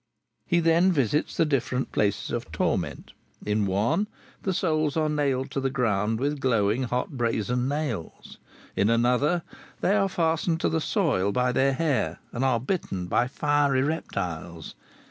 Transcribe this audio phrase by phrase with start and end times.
[0.47, 3.13] He then visits the different places of torment.
[3.45, 4.07] In one,
[4.41, 8.39] the souls are nailed to the ground with glowing hot brazen nails;
[8.75, 9.43] in another
[9.81, 14.73] they are fastened to the soil by their hair, and are bitten by fiery reptiles.